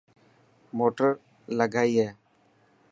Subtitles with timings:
[0.77, 1.09] موٽر
[1.57, 2.07] لگائي اي.